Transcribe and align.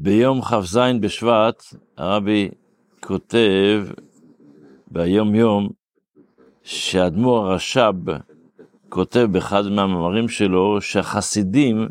ביום 0.00 0.42
כ"ז 0.42 0.78
בשבט 1.00 1.62
הרבי 1.96 2.48
כותב 3.00 3.86
ביום 4.90 5.34
יום 5.34 5.68
שהאדמו"ר 6.62 7.38
הרש"ב 7.38 8.10
כותב 8.88 9.26
באחד 9.32 9.64
מהמאמרים 9.68 10.28
שלו 10.28 10.80
שהחסידים, 10.80 11.88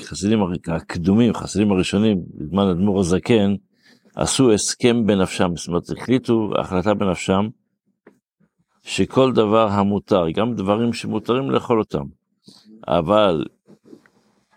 חסידים 0.00 0.38
הקדומים, 0.66 1.34
חסידים 1.34 1.72
הראשונים, 1.72 2.22
בזמן 2.34 2.66
האדמו"ר 2.66 3.00
הזקן, 3.00 3.54
עשו 4.16 4.52
הסכם 4.52 5.06
בנפשם, 5.06 5.56
זאת 5.56 5.68
אומרת 5.68 5.90
החליטו 5.90 6.50
החלטה 6.58 6.94
בנפשם 6.94 7.48
שכל 8.82 9.32
דבר 9.32 9.68
המותר, 9.68 10.30
גם 10.30 10.54
דברים 10.54 10.92
שמותרים 10.92 11.50
לאכול 11.50 11.78
אותם, 11.78 12.04
אבל 12.88 13.44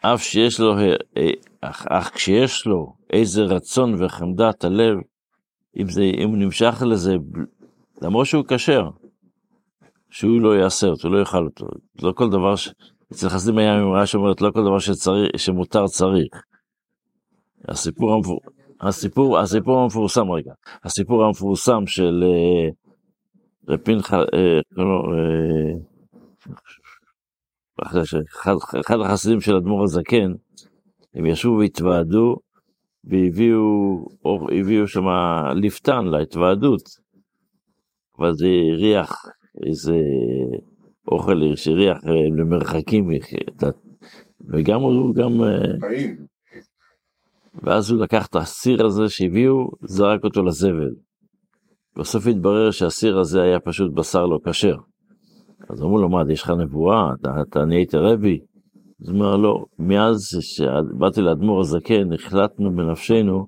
אף 0.01 0.23
שיש 0.23 0.59
לו, 0.59 0.75
אך, 1.61 1.85
אך 1.89 2.11
כשיש 2.13 2.65
לו 2.65 2.93
איזה 3.13 3.43
רצון 3.43 4.03
וחמדת 4.03 4.63
הלב, 4.63 4.97
אם, 5.77 5.89
זה, 5.89 6.01
אם 6.03 6.29
הוא 6.29 6.37
נמשך 6.37 6.83
לזה, 6.85 7.15
למרות 8.01 8.25
שהוא 8.25 8.45
כשר, 8.47 8.89
שהוא 10.09 10.41
לא 10.41 10.57
יעשה 10.57 10.87
אותו, 10.87 11.09
לא 11.09 11.19
יאכל 11.19 11.45
אותו. 11.45 11.67
לא 12.01 12.11
כל 12.11 12.29
דבר, 12.29 12.55
ש... 12.55 12.69
אצל 13.11 13.29
חסידים 13.29 13.57
היה 13.57 13.81
אמרה 13.81 14.05
שאומרת, 14.05 14.41
לא 14.41 14.51
כל 14.51 14.61
דבר 14.61 14.79
שצריך, 14.79 15.31
שמותר 15.37 15.87
צריך. 15.87 16.43
הסיפור, 17.69 18.13
המפור... 18.13 18.39
הסיפור, 18.81 19.39
הסיפור 19.39 19.79
המפורסם 19.79 20.31
רגע, 20.31 20.53
הסיפור 20.83 21.23
המפורסם 21.25 21.87
של 21.87 22.23
אה, 22.23 22.69
אה, 23.69 23.75
אה, 24.33 24.59
אחד, 27.83 28.55
אחד 28.79 28.99
החסידים 28.99 29.41
של 29.41 29.55
אדמו"ר 29.55 29.83
הזקן, 29.83 30.31
הם 31.15 31.25
ישבו 31.25 31.57
והתוועדו, 31.57 32.35
והביאו 33.03 34.05
הביאו 34.59 34.87
שם 34.87 35.05
לפתן 35.55 36.05
להתוועדות, 36.05 36.81
זה 38.31 38.47
הריח 38.73 39.25
איזה 39.67 39.95
אוכל 41.07 41.55
שהריח 41.55 41.97
אה, 42.07 42.29
למרחקים, 42.37 43.09
וגם 44.49 44.81
הוא 44.81 45.15
גם... 45.15 45.43
אה, 45.43 45.89
ואז 47.63 47.91
הוא 47.91 48.01
לקח 48.01 48.27
את 48.27 48.35
הסיר 48.35 48.85
הזה 48.85 49.09
שהביאו, 49.09 49.71
זרק 49.81 50.23
אותו 50.23 50.43
לזבל. 50.43 50.95
בסוף 51.97 52.27
התברר 52.27 52.71
שהסיר 52.71 53.19
הזה 53.19 53.41
היה 53.41 53.59
פשוט 53.59 53.93
בשר 53.93 54.25
לא 54.25 54.39
כשר. 54.45 54.75
אז 55.71 55.81
אמרו 55.81 55.97
לו, 55.97 56.09
מה, 56.09 56.23
יש 56.29 56.41
לך 56.41 56.49
נבואה? 56.49 57.13
אתה, 57.13 57.41
אתה 57.41 57.65
נהיית 57.65 57.95
רבי? 57.95 58.39
אז 59.01 59.09
הוא 59.09 59.15
אומר, 59.15 59.35
לא, 59.35 59.65
מאז 59.79 60.37
שבאתי 60.41 61.21
לאדמו"ר 61.21 61.61
הזקן, 61.61 62.13
החלטנו 62.13 62.75
בנפשנו 62.75 63.47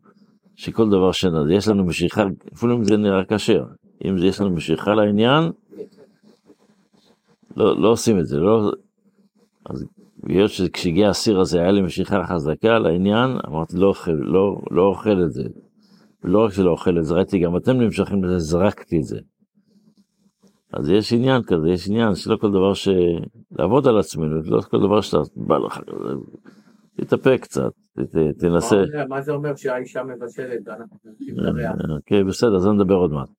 שכל 0.55 0.89
דבר 0.89 1.11
שנדע, 1.11 1.53
יש 1.53 1.67
לנו 1.67 1.85
משיכה, 1.85 2.23
אפילו 2.53 2.75
אם 2.75 2.83
זה 2.83 2.97
נראה 2.97 3.25
כשר, 3.25 3.65
אם 4.05 4.15
יש 4.17 4.41
לנו 4.41 4.49
משיכה 4.49 4.93
לעניין, 4.93 5.51
לא, 7.57 7.81
לא 7.81 7.87
עושים 7.87 8.19
את 8.19 8.25
זה, 8.25 8.39
לא... 8.39 8.71
אז 9.65 9.85
היות 10.27 10.51
שכשהגיע 10.51 11.09
הסיר 11.09 11.39
הזה 11.39 11.61
היה 11.61 11.71
לי 11.71 11.81
משיכה 11.81 12.23
חזקה 12.27 12.79
לעניין, 12.79 13.37
אמרתי, 13.47 13.77
לא 13.77 13.87
אוכל, 13.87 14.11
לא, 14.11 14.57
לא 14.71 14.81
אוכל 14.81 15.23
את 15.23 15.31
זה. 15.31 15.43
לא 16.23 16.45
רק 16.45 16.53
שלא 16.53 16.71
אוכל 16.71 16.99
את 16.99 17.05
זה, 17.05 17.15
ראיתי 17.15 17.39
גם 17.39 17.57
אתם 17.57 17.71
נמשכים 17.71 18.23
לזה, 18.23 18.39
זרקתי 18.39 18.97
את 18.97 19.03
זה. 19.03 19.19
אז 20.73 20.89
יש 20.89 21.13
עניין 21.13 21.41
כזה, 21.43 21.69
יש 21.69 21.87
עניין 21.87 22.15
שלא 22.15 22.35
כל 22.35 22.49
דבר 22.49 22.73
ש... 22.73 22.87
לעבוד 23.51 23.87
על 23.87 23.99
עצמנו, 23.99 24.41
לא 24.45 24.61
כל 24.61 24.79
דבר 24.79 25.01
שאתה 25.01 25.17
בא 25.35 25.57
לך, 25.57 25.79
תתאפק 26.95 27.39
קצת, 27.41 27.71
ת, 27.99 28.15
תנסה. 28.39 28.83
מה 29.09 29.21
זה 29.21 29.31
אומר 29.31 29.55
שהאישה 29.55 30.03
מבשלת? 30.03 30.67
אוקיי, 31.89 32.23
בסדר, 32.23 32.55
אז 32.55 32.67
נדבר 32.67 32.95
עוד 32.95 33.11
מעט. 33.11 33.29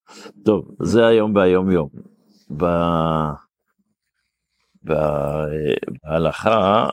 טוב, 0.44 0.74
זה 0.82 1.06
היום 1.06 1.34
ביום 1.34 1.70
יום. 1.70 1.88
ב... 2.56 2.64
בהלכה, 6.04 6.88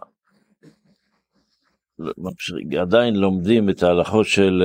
עדיין 2.80 3.16
לומדים 3.16 3.70
את 3.70 3.84
ההלכות 3.84 4.26
של, 4.26 4.64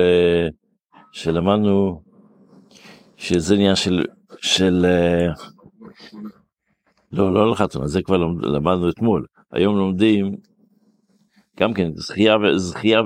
שלמדנו, 1.13 2.03
שזה 3.17 3.55
עניין 3.55 3.75
של, 3.75 4.05
של 4.41 4.87
לא, 7.13 7.35
לא 7.35 7.51
לחתונה, 7.51 7.87
זה 7.87 8.03
כבר 8.03 8.17
למדנו 8.43 8.91
אתמול. 8.91 9.27
היום 9.53 9.77
לומדים 9.77 10.37
גם 11.61 11.75
כן 11.75 11.91
זכייה, 11.95 12.37
זכייה, 12.57 13.01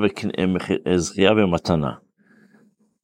זכייה 0.97 1.33
ומתנה. 1.33 1.93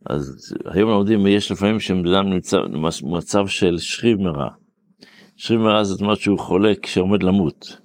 אז 0.06 0.54
היום 0.64 0.90
לומדים, 0.90 1.26
יש 1.26 1.52
לפעמים 1.52 1.80
שבן 1.80 2.28
נמצא 2.30 2.58
במצב 3.02 3.46
של 3.46 3.78
שריב 3.78 4.18
מרע. 4.20 4.48
שריב 5.36 5.60
מרע 5.60 5.84
זאת 5.84 6.00
אומרת 6.00 6.18
שהוא 6.18 6.38
חולה 6.38 6.72
כשעומד 6.82 7.22
למות. 7.22 7.80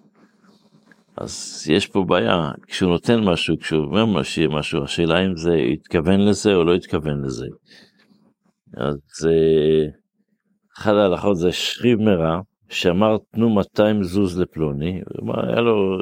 אז 1.18 1.66
יש 1.70 1.88
פה 1.88 2.04
בעיה, 2.04 2.52
כשהוא 2.68 2.90
נותן 2.90 3.20
משהו, 3.20 3.60
כשהוא 3.60 3.84
אומר 3.84 4.06
משהו, 4.50 4.84
השאלה 4.84 5.26
אם 5.26 5.38
זה 5.38 5.54
התכוון 5.74 6.20
לזה 6.20 6.56
או 6.56 6.64
לא 6.64 6.76
התכוון 6.76 7.26
לזה. 7.26 7.48
אז 8.78 9.28
אה, 9.28 10.01
אחת 10.82 10.94
ההלכות 10.94 11.38
זה 11.38 11.52
שריב 11.52 12.02
מרע, 12.02 12.42
שאמר 12.70 13.18
תנו 13.32 13.50
200 13.50 14.04
זוז 14.04 14.40
לפלוני, 14.40 15.02
היה 15.48 15.62
לו, 15.62 15.98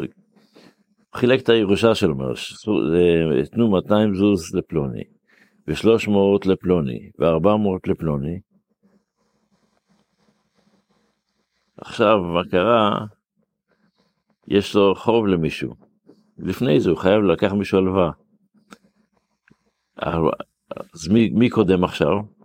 חילק 1.15 1.41
את 1.41 1.49
הירושה 1.49 1.95
שלו, 1.95 2.15
תנו 3.51 3.71
200 3.71 4.15
זוז 4.15 4.55
לפלוני, 4.55 5.03
ו-300 5.67 6.11
לפלוני, 6.45 7.09
ו-400 7.19 7.91
לפלוני. 7.91 8.39
עכשיו, 11.77 12.23
מה 12.23 12.41
קרה? 12.51 13.05
יש 14.47 14.75
לו 14.75 14.95
חוב 14.95 15.27
למישהו. 15.27 15.75
לפני 16.37 16.79
זה 16.79 16.89
הוא 16.89 16.97
חייב 16.97 17.21
לקח 17.21 17.51
מישהו 17.53 17.77
הלוואה. 17.77 18.11
אז 19.97 21.07
מי, 21.11 21.29
מי 21.29 21.49
קודם 21.49 21.83
עכשיו? 21.83 22.38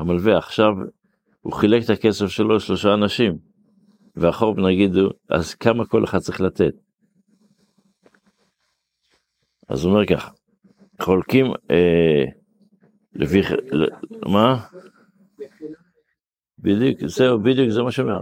המלווה 0.00 0.38
עכשיו 0.38 0.72
הוא 1.40 1.52
חילק 1.52 1.84
את 1.84 1.90
הכסף 1.90 2.26
שלו 2.26 2.56
לשלושה 2.56 2.94
אנשים, 2.94 3.38
והחוב 4.16 4.60
נגיד, 4.60 4.90
אז 5.28 5.54
כמה 5.54 5.86
כל 5.86 6.04
אחד 6.04 6.18
צריך 6.18 6.40
לתת? 6.40 6.74
אז 9.68 9.84
הוא 9.84 9.92
אומר 9.92 10.06
ככה, 10.06 10.30
חולקים, 11.02 11.46
אה, 11.70 12.24
לפי, 13.14 13.40
מה? 14.26 14.60
בדיוק, 16.58 17.06
זהו, 17.06 17.42
בדיוק 17.42 17.70
זה 17.70 17.82
מה 17.82 17.90
שאומר. 17.90 18.20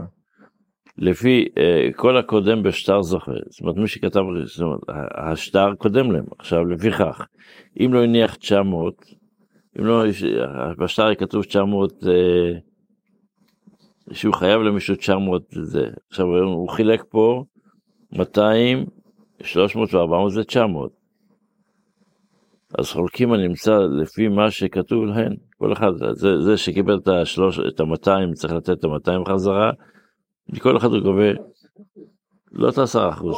לפי 0.99 1.49
אה, 1.59 1.89
כל 1.97 2.17
הקודם 2.17 2.63
בשטר 2.63 3.03
זוכה, 3.03 3.33
זאת 3.49 3.61
אומרת 3.61 3.77
מי 3.77 3.89
שכתב, 3.89 4.21
זאת 4.45 4.61
אומרת, 4.63 4.81
השטר 5.15 5.75
קודם 5.75 6.13
להם, 6.13 6.25
עכשיו 6.39 6.65
לפיכך, 6.65 7.27
אם 7.81 7.91
לא 7.93 8.03
הניח 8.03 8.35
900, 8.35 9.05
אם 9.79 9.85
לא, 9.85 10.03
בשטר 10.79 11.15
כתוב 11.15 11.45
900, 11.45 11.93
אה, 12.07 12.59
שהוא 14.13 14.35
חייב 14.35 14.61
למישהו 14.61 14.97
900 14.97 15.43
זה. 15.51 15.87
עכשיו 16.11 16.27
הוא 16.27 16.69
חילק 16.69 17.05
פה 17.09 17.45
200, 18.13 18.87
300 19.43 19.95
ו-400 19.95 20.31
זה 20.31 20.45
900. 20.45 20.93
אז 22.79 22.91
חולקים 22.93 23.33
הנמצא 23.33 23.79
לפי 23.79 24.29
מה 24.29 24.51
שכתוב 24.51 25.05
להן, 25.05 25.37
כל 25.59 25.73
אחד, 25.73 25.93
זה, 26.13 26.41
זה 26.41 26.57
שקיבל 26.57 26.99
את 27.69 27.81
ה-200 27.81 28.35
צריך 28.35 28.53
לתת 28.53 28.71
את 28.71 28.85
ה-200 28.85 29.33
חזרה, 29.33 29.73
מכל 30.49 30.77
אחד 30.77 30.89
הוא 30.89 31.01
גובה 31.01 31.31
לא 32.53 32.69
את 32.69 32.79
ה-10 32.79 33.09
אחוז. 33.11 33.37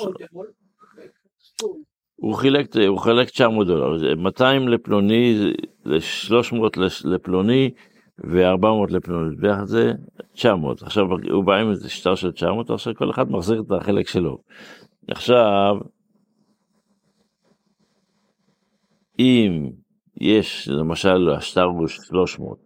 הוא 2.21 2.35
חילק, 2.35 2.77
הוא 2.89 2.99
חילק 2.99 3.29
900 3.29 3.67
דולר, 3.67 4.17
200 4.17 4.69
לפלוני, 4.69 5.53
300 5.99 6.77
לפלוני, 7.05 7.71
ו-400 8.25 8.93
לפלוני, 8.93 9.37
ביחד 9.37 9.65
זה 9.65 9.93
900. 10.33 10.83
עכשיו 10.83 11.05
הוא 11.31 11.45
בא 11.45 11.55
עם 11.55 11.71
איזה 11.71 11.89
שטר 11.89 12.15
של 12.15 12.33
900, 12.33 12.71
עכשיו 12.71 12.95
כל 12.95 13.11
אחד 13.11 13.31
מחזיר 13.31 13.61
את 13.61 13.73
החלק 13.73 14.09
שלו. 14.09 14.39
עכשיו, 15.11 15.77
אם 19.19 19.71
יש, 20.21 20.69
למשל, 20.69 21.31
השטר 21.31 21.65
הוא 21.65 21.87
300, 21.87 22.59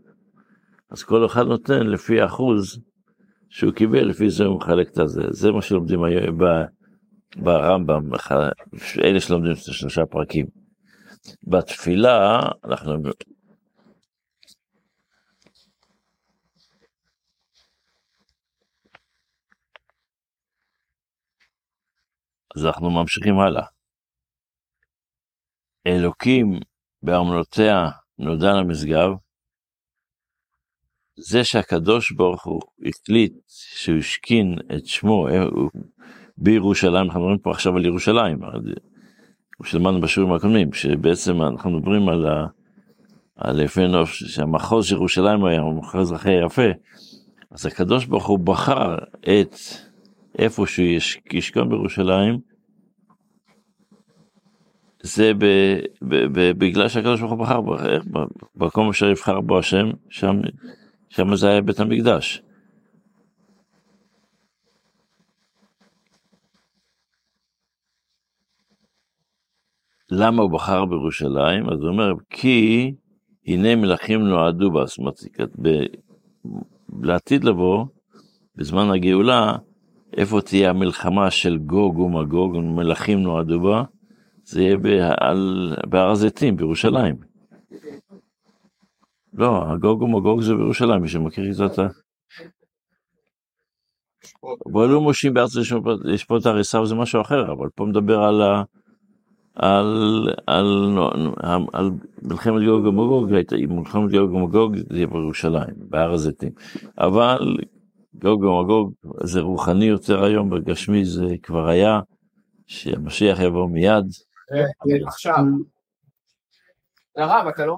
אז 0.90 1.02
כל 1.02 1.26
אחד 1.26 1.46
נותן 1.46 1.86
לפי 1.86 2.24
אחוז 2.24 2.80
שהוא 3.48 3.72
קיבל, 3.72 4.04
לפי 4.04 4.30
זה 4.30 4.44
הוא 4.44 4.56
מחלק 4.56 4.90
את 4.90 4.98
הזה. 4.98 5.22
זה 5.30 5.52
מה 5.52 5.62
שלומדים 5.62 6.02
היום 6.04 6.38
ברמב"ם, 7.36 8.10
אלה 9.04 9.20
שלומדים 9.20 9.52
את 9.52 9.58
שלושה 9.58 10.06
פרקים. 10.06 10.46
בתפילה 11.46 12.38
אנחנו 12.64 12.92
אז 22.56 22.66
אנחנו 22.66 22.90
ממשיכים 22.90 23.38
הלאה. 23.38 23.66
אלוקים 25.86 26.60
בארמונותיה 27.02 27.88
נודע 28.18 28.52
למשגב, 28.52 29.10
זה 31.16 31.44
שהקדוש 31.44 32.12
ברוך 32.12 32.44
הוא 32.44 32.60
החליט 32.88 33.32
שהוא 33.48 33.98
השכין 33.98 34.58
את 34.76 34.86
שמו 34.86 35.28
אה, 35.28 35.44
בירושלים, 36.36 37.04
אנחנו 37.04 37.20
מדברים 37.20 37.38
פה 37.38 37.50
עכשיו 37.50 37.76
על 37.76 37.86
ירושלים, 37.86 38.38
שלמדנו 39.64 40.00
בשיעורים 40.00 40.34
הקודמים, 40.34 40.72
שבעצם 40.72 41.42
אנחנו 41.42 41.70
מדברים 41.70 42.08
על, 42.08 42.26
על 43.36 43.60
יפה 43.60 43.86
נוף, 43.86 44.10
שהמחוז 44.10 44.86
של 44.86 44.94
ירושלים 44.94 45.44
היה 45.44 45.60
המחוז 45.60 46.12
הכי 46.12 46.32
יפה, 46.46 46.68
אז 47.50 47.66
הקדוש 47.66 48.06
ברוך 48.06 48.26
הוא 48.26 48.38
בחר 48.38 48.96
את 49.20 49.56
איפה 50.38 50.66
שהוא 50.66 50.86
ישכון 51.32 51.68
בירושלים, 51.68 52.38
זה 55.02 55.32
ב, 55.38 55.44
ב, 56.02 56.14
ב, 56.32 56.50
בגלל 56.58 56.88
שהקדוש 56.88 57.20
ברוך 57.20 57.32
הוא 57.32 57.38
בחר 57.38 57.60
בו, 57.60 57.76
במקום 58.56 58.88
אשר 58.88 59.10
יבחר 59.10 59.40
בו 59.40 59.58
השם, 59.58 59.90
שם, 60.08 60.40
שם 61.08 61.36
זה 61.36 61.48
היה 61.48 61.60
בית 61.60 61.80
המקדש. 61.80 62.42
למה 70.16 70.42
הוא 70.42 70.50
בחר 70.50 70.84
בירושלים? 70.84 71.68
אז 71.68 71.80
הוא 71.80 71.88
אומר, 71.88 72.12
כי 72.30 72.94
הנה 73.46 73.76
מלכים 73.76 74.20
נועדו 74.20 74.70
זאת 74.86 74.98
אומרת, 74.98 75.20
לעתיד 77.02 77.44
לבוא, 77.44 77.84
בזמן 78.56 78.90
הגאולה, 78.90 79.52
איפה 80.16 80.40
תהיה 80.40 80.70
המלחמה 80.70 81.30
של 81.30 81.58
גוג 81.58 81.98
ומגוג, 81.98 82.56
מלכים 82.56 83.18
נועדו 83.18 83.60
בה, 83.60 83.82
זה 84.44 84.62
יהיה 84.62 84.76
בהר 85.88 86.10
הזיתים 86.10 86.56
בירושלים. 86.56 87.16
לא, 89.32 89.62
הגוג 89.72 90.02
ומגוג 90.02 90.40
זה 90.40 90.54
בירושלים, 90.54 91.02
מי 91.02 91.08
שמכיר 91.08 91.44
קצת... 91.52 91.82
אבל 94.72 94.86
לא 94.86 95.00
מושיעים 95.00 95.34
בארץ 95.34 95.50
לשפוט 96.04 96.46
הריסה 96.46 96.84
זה 96.84 96.94
משהו 96.94 97.20
אחר, 97.20 97.52
אבל 97.52 97.68
פה 97.74 97.84
מדבר 97.84 98.22
על, 98.22 98.42
על, 99.54 100.28
על, 100.46 100.98
על, 101.42 101.62
על 101.72 101.90
מלחמת 102.22 102.62
גוג 102.64 102.84
ומגוג, 102.84 103.30
מלחמת 103.68 104.10
גוג 104.10 104.32
ומגוג 104.32 104.76
זה 104.76 104.96
יהיה 104.96 105.06
בירושלים, 105.06 105.74
בהר 105.76 106.12
הזיתים. 106.12 106.52
אבל 106.98 107.56
גוג 108.14 108.44
ומגוג 108.44 108.92
זה 109.22 109.40
רוחני 109.40 109.84
יותר 109.84 110.24
היום, 110.24 110.50
בגשמי 110.50 111.04
זה 111.04 111.26
כבר 111.42 111.68
היה, 111.68 112.00
שהמשיח 112.66 113.40
יבוא 113.40 113.68
מיד. 113.68 114.04
עכשיו. 115.06 115.44
הרב, 117.16 117.46
אתה 117.46 117.66
לא 117.66 117.72